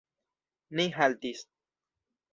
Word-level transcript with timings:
Ni 0.71 0.85
haltis. 0.97 1.47